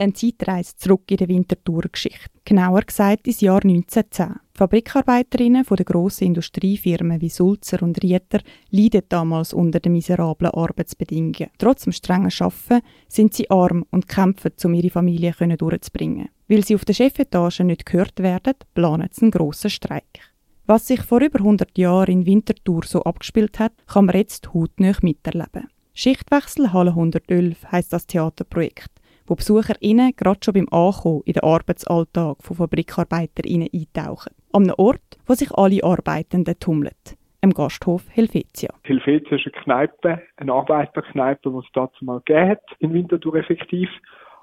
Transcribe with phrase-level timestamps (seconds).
[0.00, 2.30] Eine Zeitreise zurück in die Winterthur-Geschichte.
[2.46, 4.28] Genauer gesagt ins Jahr 1910.
[4.54, 8.40] Die Fabrikarbeiterinnen von der grossen Industriefirmen wie Sulzer und Rieter
[8.70, 11.50] leiden damals unter den miserablen Arbeitsbedingungen.
[11.58, 16.30] Trotz dem strengen Arbeiten sind sie arm und kämpfen, um ihre Familie durchzubringen.
[16.48, 20.32] Weil sie auf der Chefetage nicht gehört werden, planen sie einen grossen Streik.
[20.64, 24.96] Was sich vor über 100 Jahren in Winterthur so abgespielt hat, kann man jetzt hautnah
[25.02, 25.68] miterleben.
[25.92, 28.99] Schichtwechsel Halle 111 heisst das Theaterprojekt
[29.30, 34.34] wo BesucherInnen gerade schon beim Ankommen in den Arbeitsalltag von FabrikarbeiterInnen eintauchen.
[34.52, 36.96] An einem Ort, wo sich alle Arbeitenden tummeln.
[37.40, 38.74] Im Gasthof Helvetia.
[38.82, 43.88] Helvetia ist eine Kneipe, eine Arbeiterkneipe, die es dazu mal hat, in Winterthur effektiv.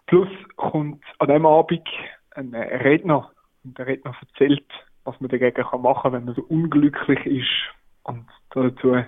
[0.06, 1.88] Plus kommt an diesem Abend
[2.32, 3.30] ein Redner
[3.66, 4.66] und der Redner erzählt,
[5.04, 8.04] was man dagegen machen kann, wenn man so unglücklich ist.
[8.04, 9.04] Und dazu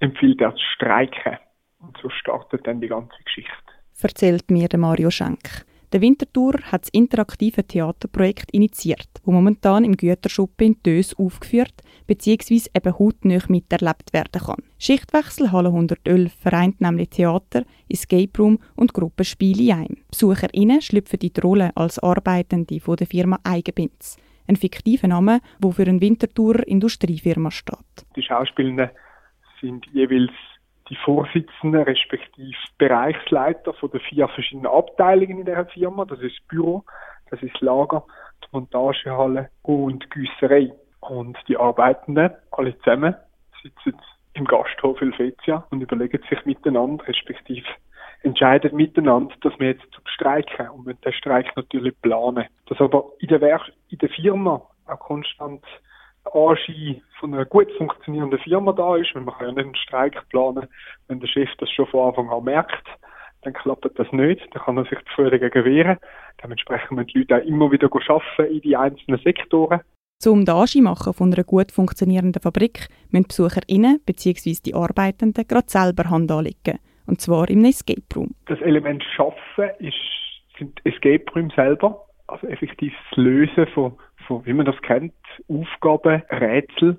[0.00, 1.36] empfiehlt er zu streiken.
[1.80, 3.67] Und so startet dann die ganze Geschichte
[4.04, 5.64] erzählt mir Mario Schenk.
[5.92, 12.68] Der Winterthur hat das interaktive Theaterprojekt initiiert, wo momentan im Güterschuppen in Tös aufgeführt bzw.
[12.74, 14.62] eben hautnah miterlebt werden kann.
[14.78, 19.96] Schichtwechsel Halle 111 vereint nämlich Theater, Escape Room und Gruppenspiele in einem.
[20.10, 25.86] BesucherInnen schlüpfen die Rolle als Arbeitende von der Firma Eigenbinz, ein fiktiver Name, der für
[25.86, 28.06] eine Winterthur Industriefirma steht.
[28.14, 28.90] Die Schauspielenden
[29.62, 30.32] sind jeweils
[30.88, 36.04] die Vorsitzenden respektive Bereichsleiter von den vier verschiedenen Abteilungen in der Firma.
[36.04, 36.84] Das ist das Büro,
[37.30, 38.04] das ist das Lager,
[38.44, 40.72] die Montagehalle und die Güsserei.
[41.00, 43.14] Und die Arbeitenden, alle zusammen,
[43.62, 43.98] sitzen
[44.34, 47.66] im Gasthof Helvetia und überlegen sich miteinander, respektive
[48.22, 52.46] entscheiden miteinander, dass wir jetzt streiken und wir den Streik natürlich planen.
[52.66, 55.64] Dass aber in der, Werk in der Firma auch konstant
[56.34, 60.28] Anschein von einer gut funktionierenden Firma da ist, weil man kann ja nicht einen Streik
[60.28, 60.68] planen,
[61.08, 62.86] wenn der Chef das schon von Anfang an merkt,
[63.42, 65.98] dann klappt das nicht, dann kann er sich zu dagegen wehren.
[66.42, 69.80] Dementsprechend müssen die Leute auch immer wieder arbeiten in die einzelnen Sektoren.
[70.20, 74.56] Zum den Anschein machen von einer gut funktionierenden Fabrik müssen die BesucherInnen bzw.
[74.66, 76.80] die Arbeitenden gerade selber Hand anlegen.
[77.06, 78.34] Und zwar im Escape Room.
[78.46, 79.94] Das Element Schaffen ist,
[80.58, 83.96] sind Escape Room selber, also effektiv das Lösen von
[84.28, 85.14] von, wie man das kennt,
[85.48, 86.98] Aufgaben, Rätsel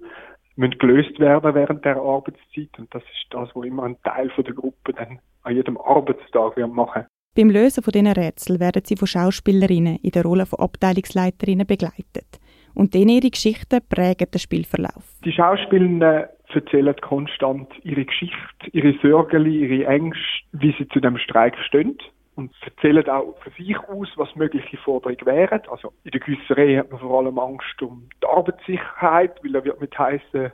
[0.55, 4.43] müssen gelöst werden während der Arbeitszeit und das ist das, was immer ein Teil von
[4.43, 7.05] der Gruppe dann an jedem Arbeitstag machen.
[7.35, 12.39] Beim Lösen von diesen Rätseln werden sie von Schauspielerinnen in der Rolle von Abteilungsleiterinnen begleitet.
[12.73, 15.03] Und denen ihre Geschichten prägen den Spielverlauf.
[15.23, 20.23] Die Schauspielerinnen erzählen konstant ihre Geschichte, ihre Sorgen, ihre Ängste,
[20.53, 21.97] wie sie zu dem Streik stehen
[22.39, 25.61] und erzählen auch von sich aus, was mögliche Forderungen wären.
[25.69, 29.81] Also in der Güsserei hat man vor allem Angst um die Arbeitssicherheit, weil da wird
[29.81, 30.51] mit heißen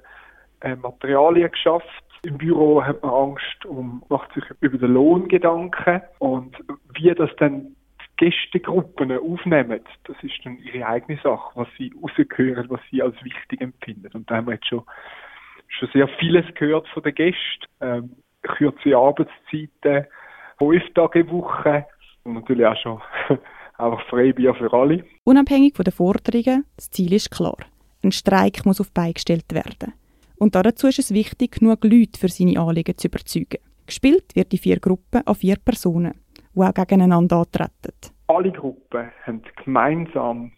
[0.62, 2.04] äh, Materialien geschafft.
[2.24, 6.58] Im Büro hat man Angst um, macht sich über den Lohn Gedanken und
[6.96, 12.68] wie das dann die Gästegruppen aufnehmen, das ist dann ihre eigene Sache, was sie rausgehören,
[12.70, 14.10] was sie als wichtig empfinden.
[14.14, 14.84] Und da haben wir jetzt schon,
[15.68, 17.68] schon sehr vieles gehört von den Gästen.
[17.80, 20.08] Ähm, kürze Arbeitszeiten,
[20.58, 21.86] fünf Tage Woche
[22.24, 23.02] und natürlich auch schon
[23.78, 25.04] einfach Freibier für alle.
[25.24, 27.58] Unabhängig von den Forderungen, das Ziel ist klar.
[28.04, 29.94] Ein Streik muss auf beigestellt werden.
[30.38, 33.60] Und dazu ist es wichtig, genug Leute für seine Anliegen zu überzeugen.
[33.86, 36.14] Gespielt wird die vier Gruppen an vier Personen,
[36.54, 37.94] die auch gegeneinander antreten.
[38.28, 40.52] Alle Gruppen haben gemeinsam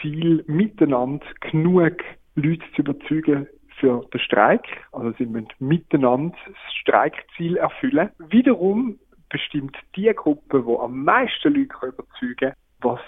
[0.00, 2.02] Ziel, miteinander genug
[2.34, 3.46] Leute zu überzeugen
[3.78, 4.64] für den Streik.
[4.92, 8.10] Also sie müssen miteinander das Streikziel erfüllen.
[8.30, 8.98] Wiederum
[9.32, 13.00] bestimmt die Gruppe, die am meisten Leute überzeugen kann, was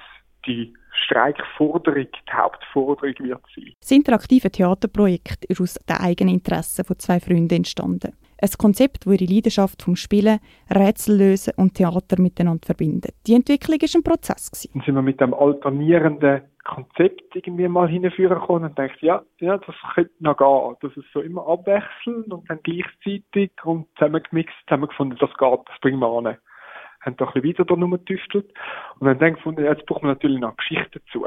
[0.47, 0.75] die
[1.05, 3.73] Streikforderung die Hauptforderung wird sein.
[3.81, 8.13] Das interaktive Theaterprojekt ist aus den eigenen Interessen von zwei Freunden entstanden.
[8.41, 10.39] Ein Konzept, das ihre Leidenschaft vom Spielen,
[10.71, 13.15] Rätsel lösen und Theater miteinander verbindet.
[13.27, 14.69] Die Entwicklung war ein Prozess.
[14.73, 19.59] Dann sind wir mit dem alternierenden Konzept irgendwie mal hinführen können und dachte, ja, ja,
[19.59, 20.77] das könnte noch gehen.
[20.81, 26.01] Das ist so immer abwechselnd und dann gleichzeitig und zusammengemixt, zusammengefunden, das geht, das bringen
[26.01, 26.37] wir an.
[27.01, 28.53] Haben da ein bisschen weiter da rumgetüftelt
[28.99, 31.27] und dann gefunden, jetzt brauchen wir natürlich noch Geschichten dazu.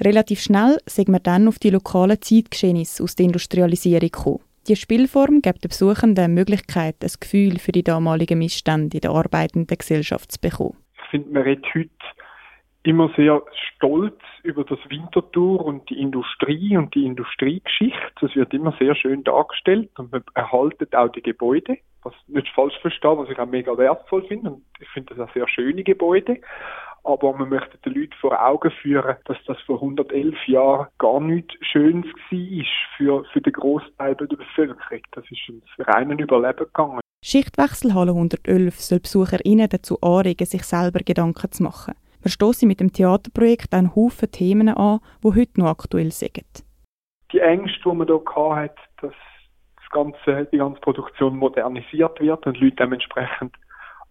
[0.00, 4.40] Relativ schnell sind wir dann auf die lokalen Zeitgeschehnisse aus der Industrialisierung gekommen.
[4.66, 9.10] Die Spielform gibt den Besuchenden die Möglichkeit, ein Gefühl für die damaligen Missstände in der
[9.10, 10.76] arbeitenden Gesellschaft zu bekommen.
[11.04, 11.90] Ich finde, man redet heute
[12.84, 13.42] immer sehr
[13.76, 17.98] stolz über das Winterthur und die Industrie und die Industriegeschichte.
[18.20, 22.78] Das wird immer sehr schön dargestellt und man erhaltet auch die Gebäude, was nicht falsch
[22.80, 26.40] verstehe, was ich auch mega wertvoll finde und ich finde das auch sehr schöne Gebäude.
[27.04, 31.54] Aber man möchte den Leuten vor Augen führen, dass das vor 111 Jahren gar nichts
[31.60, 32.64] Schönes war
[32.96, 35.02] für, für den Großteil der Bevölkerung.
[35.12, 37.00] Das ist ums reinen Überleben gegangen.
[37.22, 41.94] Schichtwechsel Halle 111 soll BesucherInnen dazu anregen, sich selber Gedanken zu machen.
[42.24, 46.64] Wir stoßen mit dem Theaterprojekt einen Haufen Themen an, die heute noch aktuell sind.
[47.30, 49.12] Die Ängste, die man hier hatte, dass
[49.76, 53.54] das ganze, die ganze Produktion modernisiert wird und Leute dementsprechend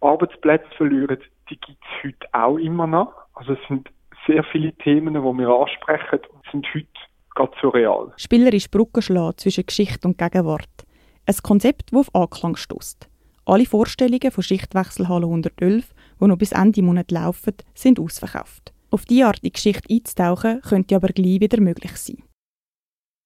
[0.02, 1.18] Arbeitsplätze verlieren,
[1.50, 3.16] die gibt es heute auch immer noch.
[3.34, 3.90] Also es sind
[4.28, 6.86] sehr viele Themen, die wir ansprechen und sind heute
[7.34, 8.14] gerade so real.
[8.18, 10.86] Spielerisch Brücken schlagen zwischen Geschichte und Gegenwart.
[11.26, 13.10] Ein Konzept, das auf Anklang stößt.
[13.46, 15.93] Alle Vorstellungen von Schichtwechselhalle 111,
[16.24, 18.74] die noch bis Ende Monat laufen, sind ausverkauft.
[18.92, 22.24] Auf diese Art in die Geschichte einzutauchen, könnte aber gleich wieder möglich sein.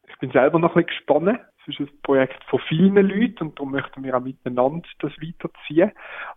[0.08, 1.40] Ich bin selber noch ein bisschen gespannt.
[1.68, 5.92] Es ist ein Projekt von vielen Leuten und darum möchten wir auch miteinander das weiterziehen.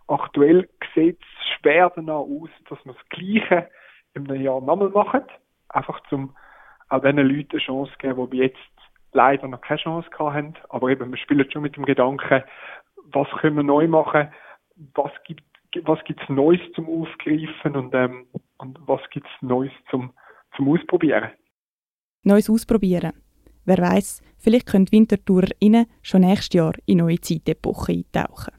[0.07, 3.69] Aktuell sieht es schwer danach aus, dass wir das Gleiche
[4.13, 5.21] im Jahr nochmal machen.
[5.69, 6.35] Einfach zum
[6.89, 8.57] auch den Leuten eine Chance geben, die jetzt
[9.13, 10.53] leider noch keine Chance haben.
[10.67, 12.43] Aber eben, wir spielen schon mit dem Gedanken,
[13.05, 14.29] was können wir neu machen,
[14.93, 15.43] was gibt
[15.83, 18.25] was gibt's Neues zum Aufgreifen und, ähm,
[18.57, 20.13] und was gibt's Neues zum,
[20.55, 21.31] zum Ausprobieren.
[22.23, 23.13] Neues Ausprobieren.
[23.65, 25.49] Wer weiß, vielleicht können Wintertourer
[26.01, 28.53] schon nächstes Jahr in neue Zeitepoche eintauchen.